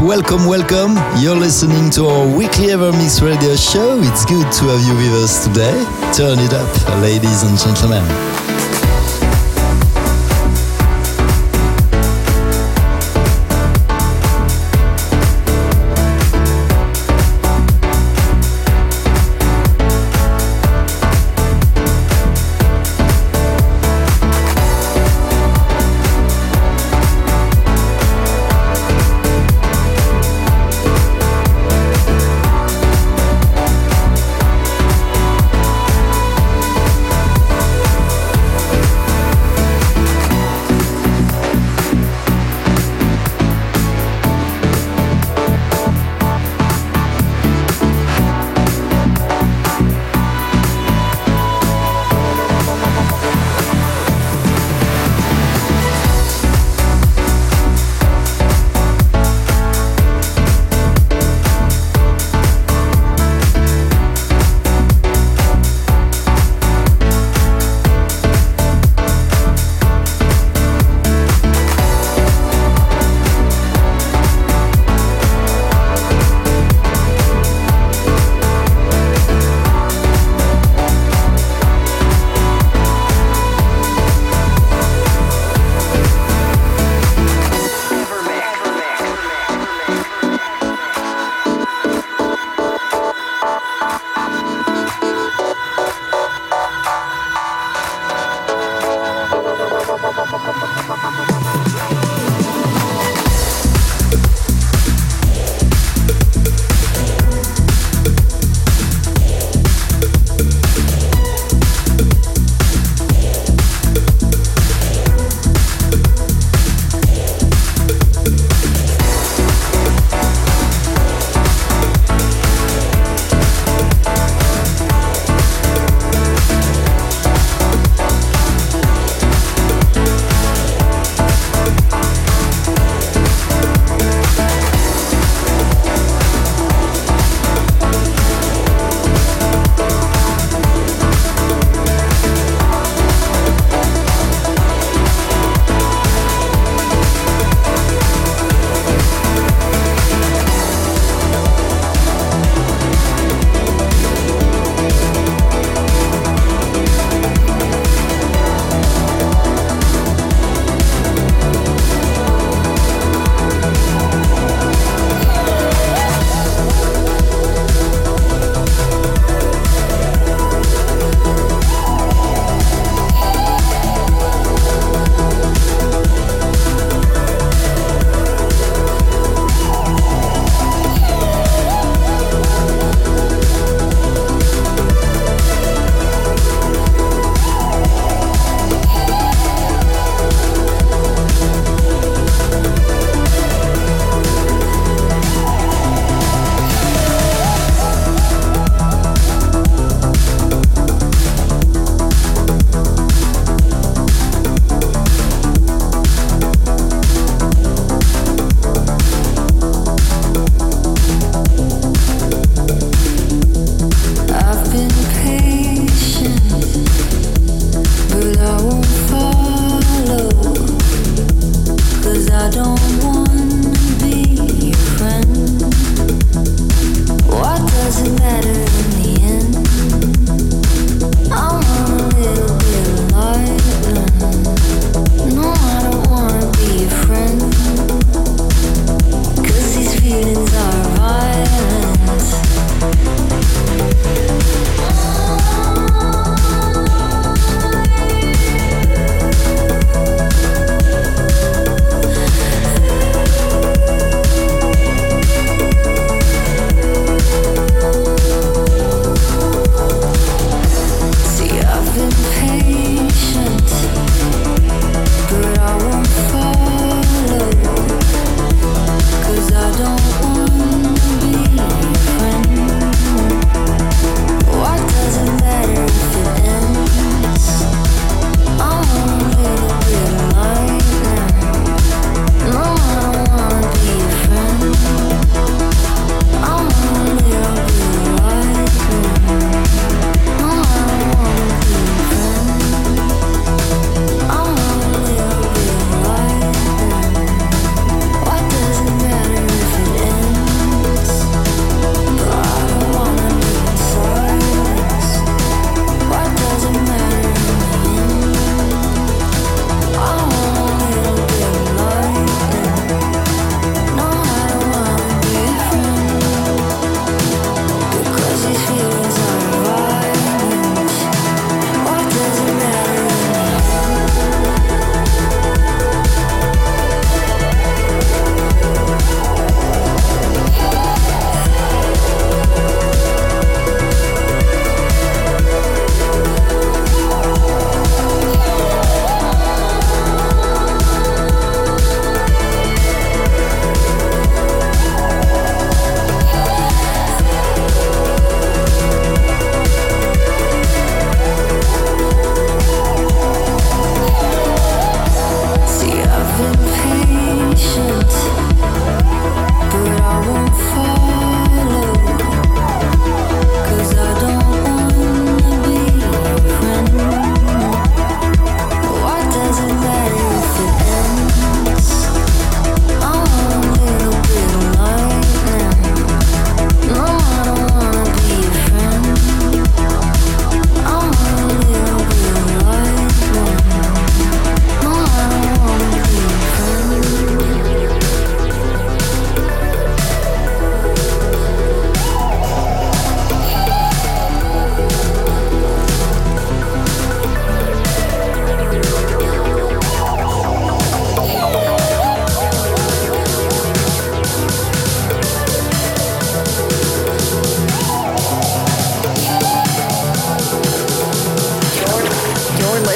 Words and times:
Welcome, 0.00 0.46
welcome. 0.46 0.96
You're 1.20 1.36
listening 1.36 1.90
to 1.90 2.06
our 2.06 2.26
weekly 2.26 2.68
Evermix 2.68 3.20
radio 3.20 3.54
show. 3.54 4.00
It's 4.00 4.24
good 4.24 4.50
to 4.50 4.64
have 4.72 4.80
you 4.88 4.94
with 4.96 5.12
us 5.22 5.44
today. 5.44 5.76
Turn 6.16 6.38
it 6.38 6.54
up, 6.54 7.02
ladies 7.02 7.42
and 7.42 7.58
gentlemen. 7.58 8.39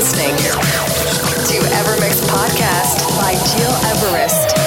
listening 0.05 0.37
to 0.37 1.67
Evermix 1.73 2.21
Podcast 2.29 3.09
by 3.17 3.33
Gil 3.57 3.73
Everest. 3.89 4.64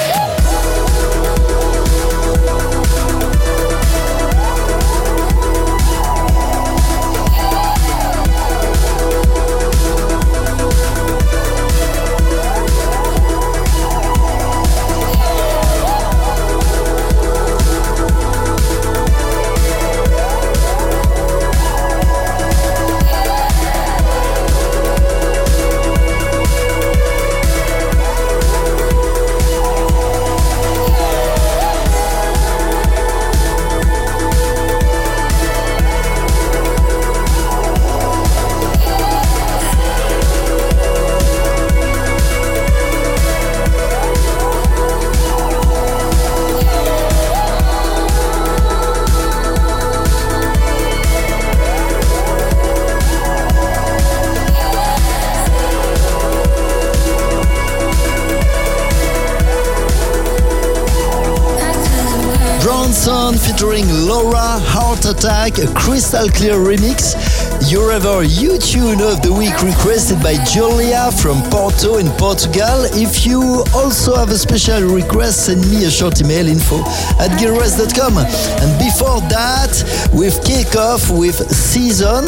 Crystal 65.75 66.29
clear 66.29 66.55
remix. 66.55 67.26
Your 67.66 67.92
ever 67.92 68.23
you 68.23 68.57
tune 68.59 69.02
of 69.02 69.21
the 69.21 69.33
week 69.33 69.61
requested 69.61 70.21
by 70.21 70.37
Julia 70.45 71.11
from 71.11 71.42
Porto 71.49 71.97
in 71.97 72.07
Portugal. 72.16 72.85
If 72.94 73.26
you 73.26 73.66
also 73.73 74.16
have 74.16 74.30
a 74.30 74.37
special 74.37 74.81
request, 74.83 75.47
send 75.47 75.69
me 75.69 75.85
a 75.85 75.92
short 75.92 76.21
email 76.21 76.47
info 76.47 76.80
at 77.19 77.31
gilres.com. 77.40 78.18
And 78.18 78.71
before 78.80 79.19
that, 79.33 79.73
we've 80.14 80.37
kick 80.44 80.76
off 80.78 81.09
with 81.09 81.35
Season 81.52 82.26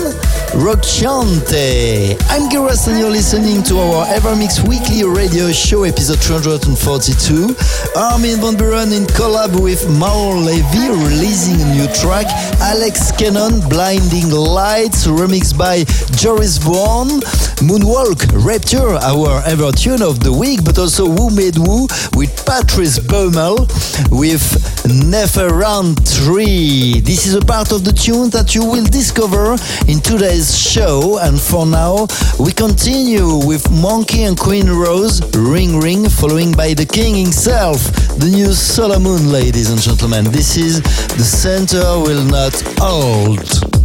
Rockchante. 0.58 2.18
I'm 2.30 2.50
Gil 2.50 2.64
Everest 2.70 2.88
and 2.88 3.00
you're 3.00 3.10
listening 3.10 3.64
to 3.64 3.80
our 3.80 4.06
Evermix 4.08 4.68
Weekly 4.68 5.04
Radio 5.04 5.52
Show 5.52 5.84
episode 5.84 6.22
242. 6.22 7.56
Armin 7.96 8.42
van 8.42 8.56
Buuren 8.58 8.92
in 8.92 9.06
collab 9.06 9.60
with 9.62 9.88
Mauro 9.98 10.38
Levy 10.38 10.90
releasing 10.90 11.62
a 11.62 11.74
new 11.74 11.88
track. 11.94 12.28
Alex 12.62 13.12
Cannon, 13.12 13.62
Blinding 13.70 14.30
Lights, 14.30 15.08
remixed 15.20 15.58
by 15.58 15.84
Joris 16.16 16.58
Voorn. 16.58 17.20
Moonwalk, 17.60 18.24
Rapture, 18.46 18.96
our 19.04 19.44
ever 19.46 19.72
tune 19.74 20.02
of 20.02 20.24
the 20.24 20.32
week, 20.32 20.64
but 20.64 20.80
also 20.80 21.06
Who 21.06 21.30
Made 21.30 21.56
Who 21.56 21.88
with 22.16 22.32
Patrice 22.46 23.00
Baumel 23.00 23.68
with 24.10 24.42
Neferant 24.88 26.00
3. 26.08 27.02
This 27.02 27.28
is 27.28 27.36
a 27.36 27.42
part 27.42 27.74
of 27.74 27.84
the 27.84 27.92
tune 27.92 28.30
that 28.30 28.56
you 28.56 28.66
will 28.66 28.86
discover 28.86 29.58
in 29.88 30.00
today's 30.00 30.58
show. 30.58 31.20
And 31.20 31.40
for 31.40 31.66
now, 31.66 32.08
we 32.40 32.54
continue 32.54 33.46
with 33.46 33.70
Monkey 33.70 34.24
and 34.24 34.40
Queen 34.40 34.70
Rose, 34.70 35.20
Ring 35.36 35.80
Ring, 35.80 36.08
following 36.08 36.54
by 36.54 36.74
the 36.74 36.86
King 36.86 37.16
himself, 37.16 37.84
the 38.20 38.30
new 38.32 38.50
Solomun, 38.50 39.32
ladies 39.32 39.70
and 39.70 39.82
gentlemen. 39.82 40.26
This 40.26 40.56
is 40.56 40.82
The 40.82 41.24
Center 41.24 41.84
Will 42.00 42.24
Not 42.24 42.54
Hold. 42.80 43.79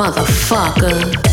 motherfucker. 0.00 1.29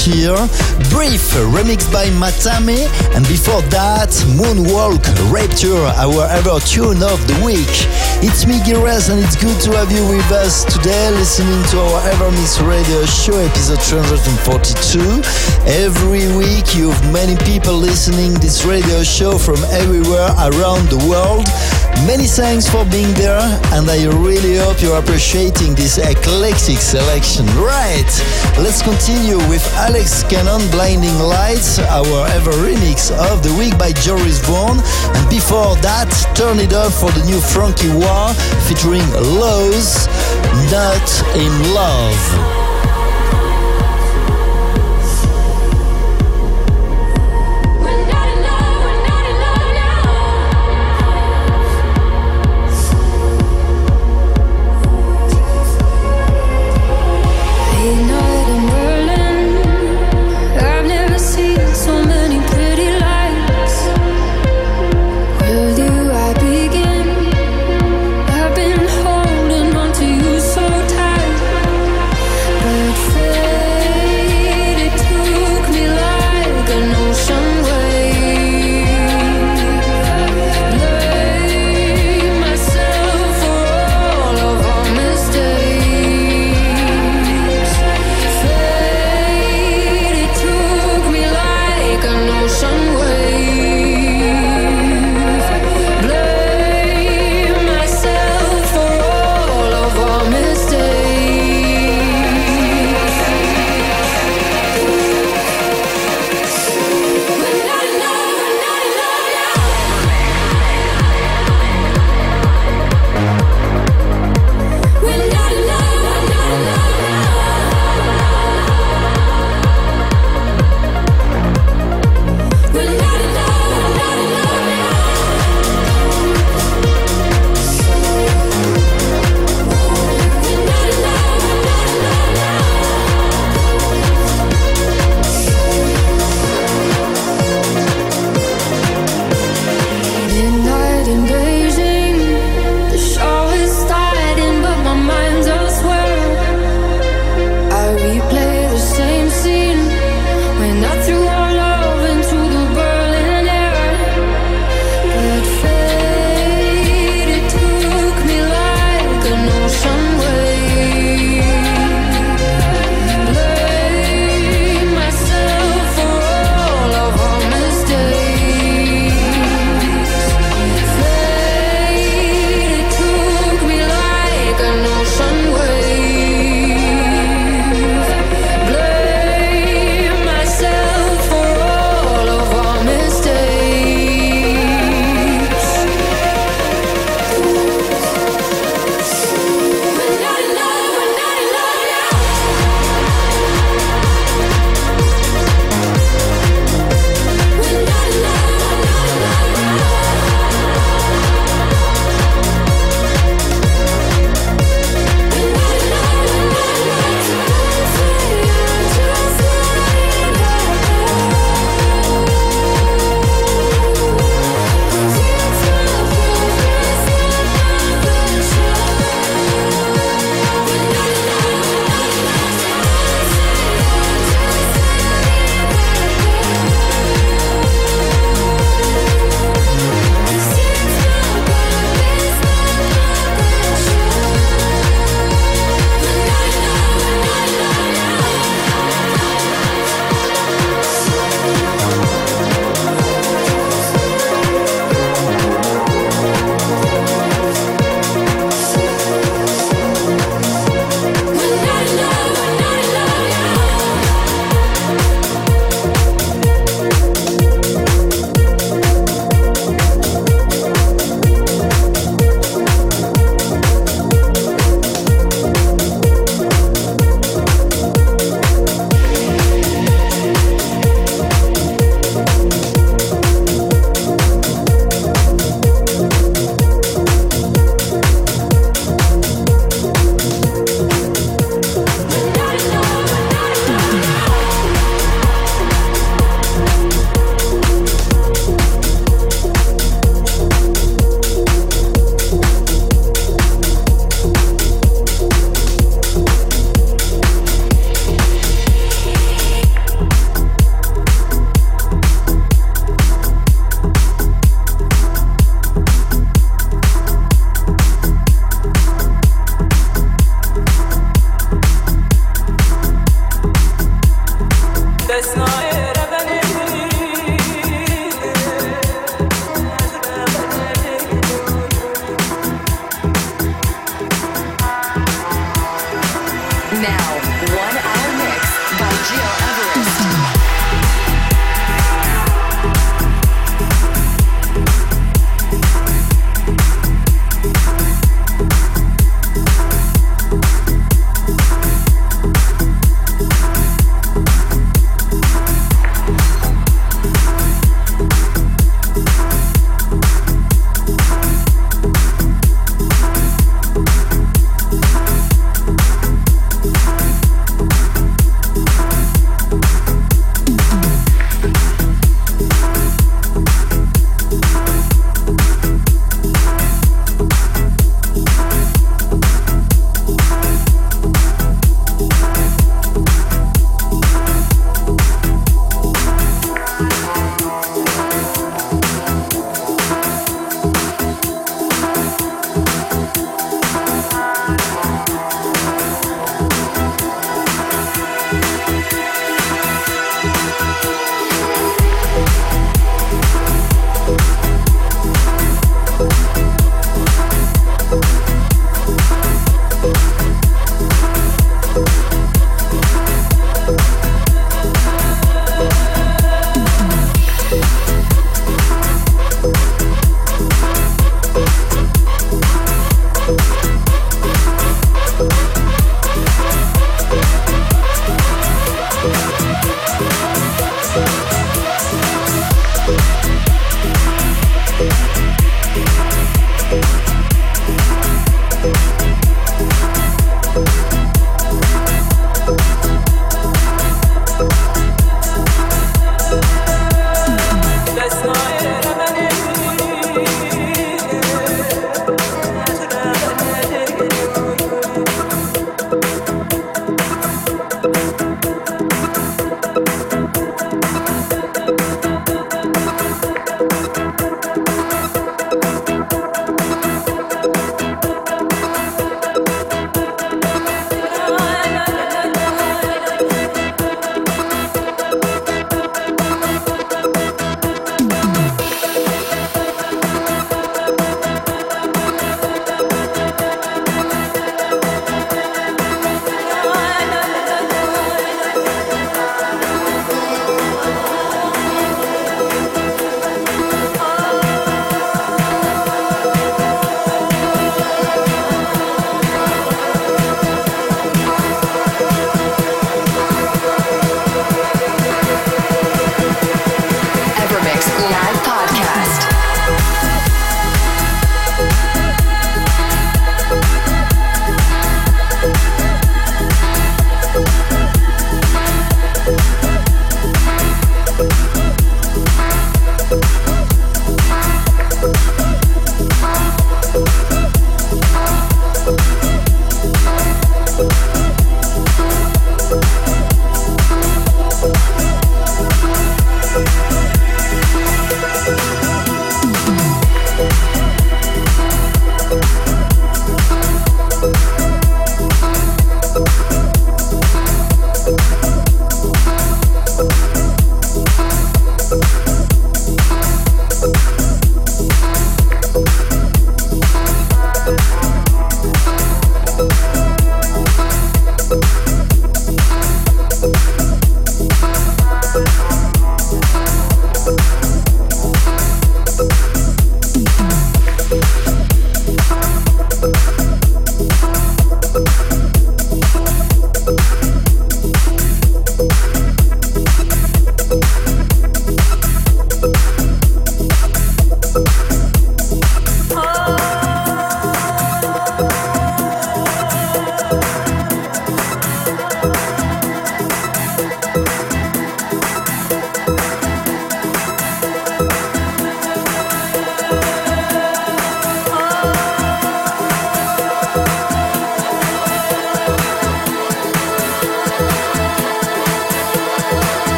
Martyr, 0.00 0.48
Brief, 0.88 1.20
remixed 1.52 1.92
by 1.92 2.06
Matame, 2.16 2.88
and 3.14 3.26
before 3.28 3.60
that, 3.68 4.08
Moonwalk, 4.32 5.04
Rapture, 5.30 5.76
our 6.00 6.24
ever 6.32 6.58
tune 6.60 7.02
of 7.02 7.20
the 7.28 7.36
week. 7.44 7.68
It's 8.24 8.46
me, 8.46 8.64
Gil 8.64 8.80
Everest, 8.80 9.10
and 9.10 9.20
it's 9.20 9.36
good 9.36 9.60
to 9.68 9.76
have 9.76 9.92
you 9.92 10.00
with 10.08 10.24
us 10.32 10.64
today, 10.64 11.10
listening 11.10 11.60
to 11.72 11.80
our 11.80 12.00
Evermix 12.16 12.56
Radio 12.66 13.04
Show, 13.04 13.36
episode 13.44 13.82
342. 13.82 15.20
Every 15.68 16.32
week, 16.32 16.74
you 16.74 16.88
have 16.90 17.12
many 17.12 17.36
people 17.44 17.74
listening 17.74 18.32
this 18.40 18.64
radio 18.64 19.02
show 19.02 19.36
from 19.36 19.60
everywhere 19.68 20.32
around 20.48 20.88
the 20.88 21.00
world. 21.04 21.44
Many 22.06 22.26
thanks 22.26 22.68
for 22.68 22.84
being 22.86 23.12
there, 23.14 23.40
and 23.72 23.88
I 23.88 24.04
really 24.06 24.56
hope 24.56 24.80
you're 24.82 24.98
appreciating 24.98 25.74
this 25.74 25.98
eclectic 25.98 26.78
selection. 26.78 27.46
Right, 27.56 28.08
let's 28.58 28.82
continue 28.82 29.36
with 29.48 29.64
Alex 29.74 30.24
Cannon 30.24 30.60
Blinding 30.70 31.18
Lights, 31.18 31.78
our 31.78 32.26
ever 32.28 32.52
remix 32.52 33.10
of 33.30 33.42
the 33.42 33.54
week 33.54 33.78
by 33.78 33.92
Joris 33.92 34.40
Voorn. 34.40 34.78
And 35.14 35.30
before 35.30 35.76
that, 35.82 36.10
turn 36.34 36.58
it 36.58 36.72
up 36.72 36.92
for 36.92 37.10
the 37.12 37.24
new 37.24 37.40
Frankie 37.40 37.92
War 37.92 38.34
featuring 38.66 39.06
Lowe's 39.12 40.08
Not 40.72 41.06
in 41.36 41.74
Love. 41.74 42.69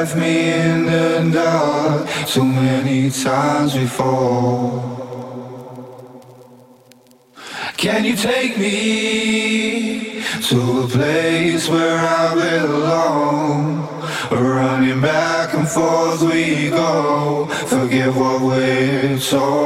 Left 0.00 0.16
me 0.16 0.50
in 0.50 0.86
the 0.86 1.30
dark 1.30 2.08
too 2.26 2.42
many 2.42 3.10
times 3.10 3.74
before. 3.74 4.80
Can 7.76 8.04
you 8.06 8.16
take 8.16 8.56
me 8.56 10.22
to 10.48 10.58
a 10.84 10.88
place 10.88 11.68
where 11.68 11.98
I 11.98 12.34
belong? 12.34 13.86
Running 14.30 15.02
back 15.02 15.52
and 15.52 15.68
forth 15.68 16.22
we 16.22 16.70
go, 16.70 17.46
forget 17.66 18.14
what 18.14 18.40
we're 18.40 19.18
told. 19.18 19.60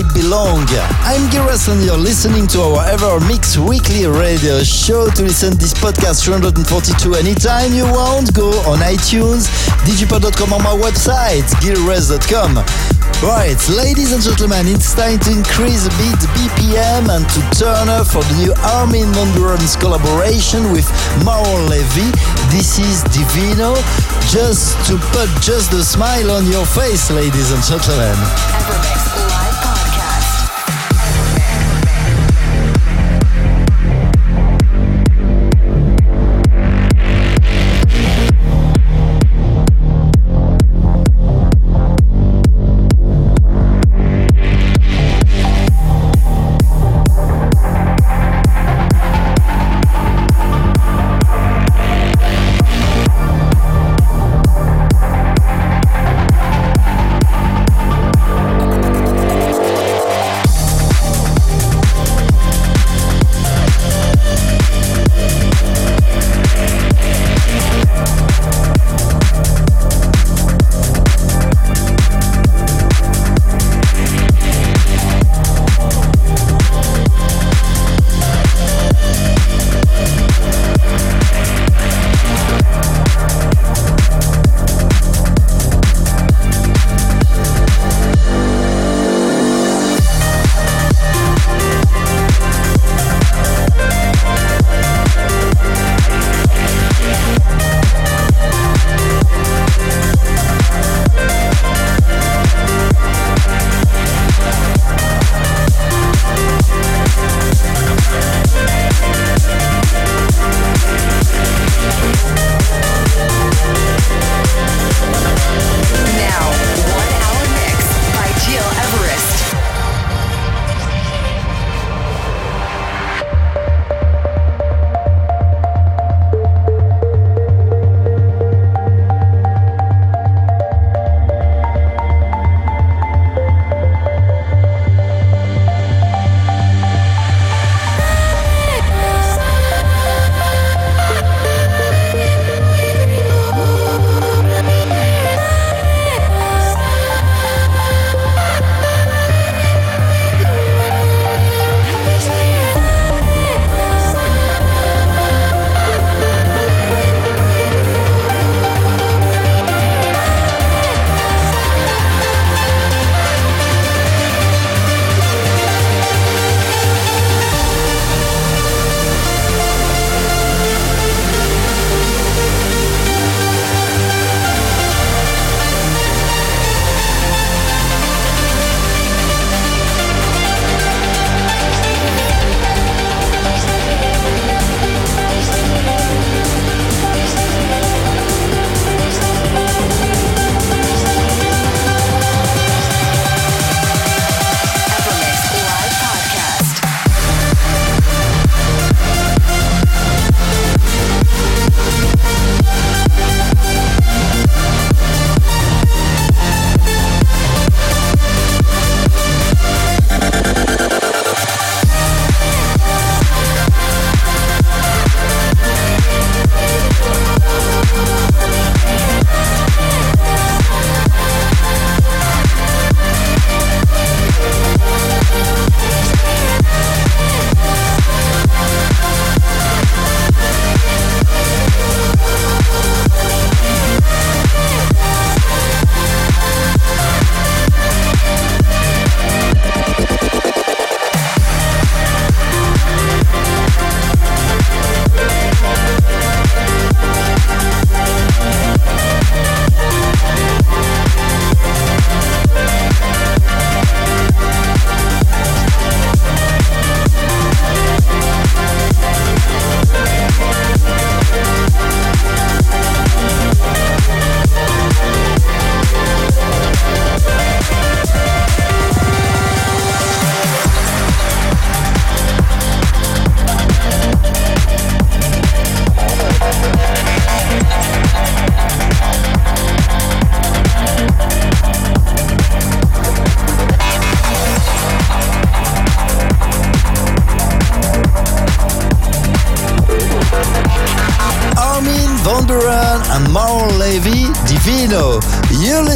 I 0.00 0.14
Belong. 0.14 0.64
I'm 1.04 1.28
Gil 1.30 1.42
Everest 1.44 1.68
and 1.68 1.82
you're 1.84 1.98
listening 1.98 2.46
to 2.48 2.60
our 2.62 2.86
Ever 2.88 3.20
Mix 3.26 3.58
Weekly 3.58 4.06
Radio 4.06 4.62
Show. 4.62 5.10
To 5.10 5.22
listen 5.22 5.56
this 5.58 5.74
podcast 5.74 6.24
342 6.24 7.14
anytime 7.14 7.72
you 7.72 7.84
want, 7.84 8.32
go 8.32 8.48
on 8.64 8.78
iTunes, 8.80 9.52
digipod.com 9.84 10.52
on 10.52 10.62
my 10.62 10.72
website, 10.72 11.44
giras.com. 11.60 12.64
Right, 13.20 13.60
ladies 13.68 14.12
and 14.12 14.22
gentlemen, 14.22 14.72
it's 14.72 14.94
time 14.94 15.18
to 15.20 15.30
increase 15.32 15.84
a 15.84 15.92
bit 16.00 16.20
BPM 16.32 17.12
and 17.12 17.28
to 17.28 17.40
turn 17.60 17.88
up 17.92 18.06
for 18.06 18.24
the 18.24 18.36
new 18.40 18.52
Armin 18.80 19.12
Buuren's 19.36 19.76
collaboration 19.76 20.72
with 20.72 20.88
Maor 21.20 21.68
Levi. 21.68 22.08
This 22.48 22.78
is 22.78 23.04
Divino, 23.12 23.76
just 24.32 24.80
to 24.88 24.96
put 25.12 25.28
just 25.42 25.72
a 25.74 25.84
smile 25.84 26.30
on 26.30 26.46
your 26.46 26.64
face, 26.64 27.10
ladies 27.10 27.52
and 27.52 27.62
gentlemen. 27.64 28.99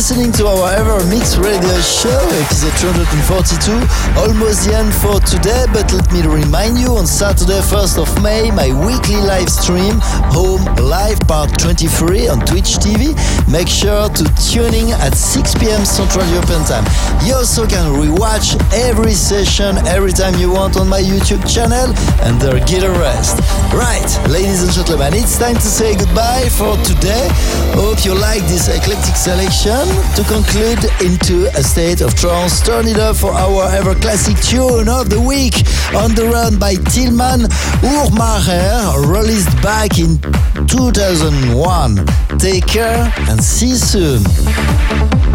Listening 0.04 0.30
to 0.30 0.46
our 0.46 0.70
Ever 0.74 1.02
Mix 1.06 1.38
Radio 1.38 1.80
Show, 1.80 2.12
episode 2.44 2.76
242, 2.76 3.72
almost 4.16 4.66
the 4.66 4.74
end 4.74 4.92
for 4.94 5.18
today, 5.20 5.66
but 5.72 5.90
let 5.92 6.06
me 6.12 6.22
remind 6.22 6.78
you 6.78 6.94
on 6.94 7.06
Saturday, 7.06 7.58
1st 7.66 7.98
of 7.98 8.08
May, 8.22 8.50
my 8.50 8.70
weekly 8.86 9.18
live 9.18 9.48
stream, 9.50 9.98
Home 10.30 10.62
Live 10.78 11.18
Part 11.26 11.50
23 11.58 12.28
on 12.28 12.38
Twitch 12.46 12.78
TV. 12.78 13.16
Make 13.50 13.68
sure 13.68 14.08
to 14.08 14.24
tune 14.38 14.74
in 14.74 14.94
at 15.02 15.14
6 15.14 15.54
p.m. 15.58 15.84
Central 15.84 16.24
European 16.30 16.62
Time. 16.64 16.86
You 17.26 17.34
also 17.34 17.66
can 17.66 17.90
rewatch 17.98 18.54
every 18.72 19.12
session 19.12 19.78
every 19.88 20.12
time 20.12 20.38
you 20.38 20.52
want 20.52 20.76
on 20.76 20.88
my 20.88 21.00
YouTube 21.00 21.42
channel 21.48 21.90
and 22.22 22.40
there 22.40 22.58
get 22.66 22.84
a 22.84 22.90
rest. 22.90 23.40
Right, 23.74 24.06
ladies 24.30 24.62
and 24.62 24.72
gentlemen, 24.72 25.14
it's 25.14 25.38
time 25.38 25.56
to 25.56 25.68
say 25.78 25.96
goodbye 25.96 26.48
for 26.54 26.76
today. 26.86 27.28
Hope 27.74 28.04
you 28.04 28.14
like 28.14 28.42
this 28.46 28.68
eclectic 28.68 29.16
selection. 29.16 29.82
To 30.14 30.22
conclude 30.30 30.78
into 31.02 31.50
a 31.58 31.62
state 31.62 32.00
of 32.00 32.14
trance, 32.14 32.60
turn 32.60 32.86
it 32.86 32.98
up 32.98 33.16
for 33.16 33.32
our 33.32 33.70
ever 33.74 33.94
classic 34.04 34.36
tune 34.40 34.86
of 34.86 35.08
the 35.08 35.18
week 35.18 35.54
on 35.96 36.14
the 36.14 36.28
run 36.30 36.58
by 36.58 36.74
Tillmann 36.74 37.48
Uhrmacher, 37.80 39.10
released 39.10 39.50
back 39.62 39.98
in 39.98 40.18
2001. 40.66 42.04
Take 42.38 42.66
care 42.66 43.10
and 43.30 43.42
see 43.42 43.68
you 43.68 43.76
soon. 43.76 45.33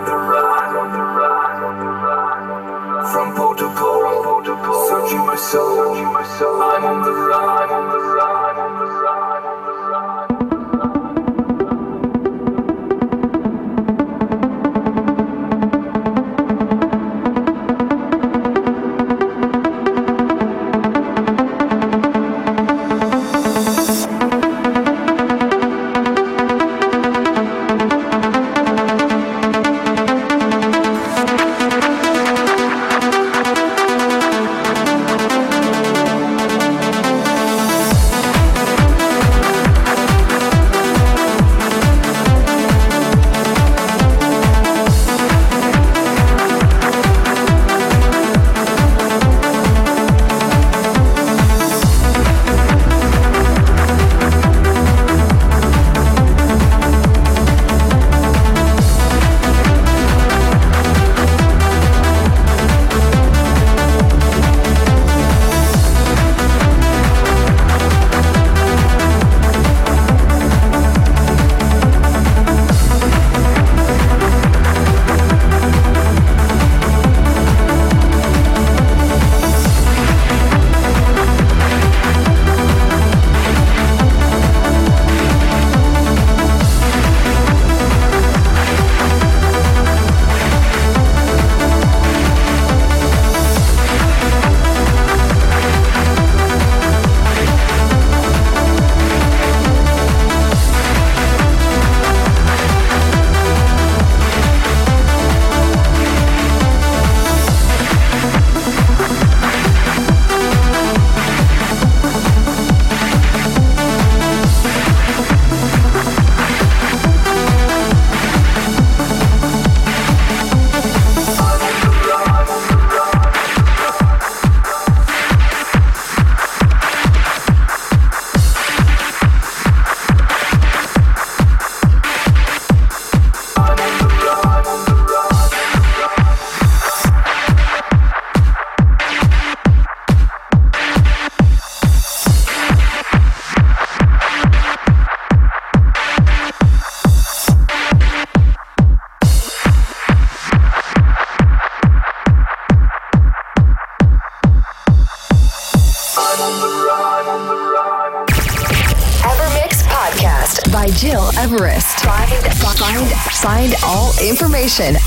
on 0.00 0.06
the 0.06 0.16
run, 0.16 0.76
on 0.76 0.92
the 0.92 0.98
run, 0.98 1.62
on 1.62 1.78
the 1.78 1.84
run. 1.84 3.12
From 3.12 3.34
pole 3.34 3.54
to 3.54 3.68
pole, 3.76 4.06
my 5.26 5.36
soul, 5.36 5.94
searching 5.94 6.12
my 6.12 6.24
soul. 6.38 6.62
I'm 6.62 6.84
on 6.84 7.02
the 7.02 7.12
run, 7.12 7.48
I'm 7.48 7.70
on 7.70 7.82
the 7.82 7.88
run. 7.88 7.89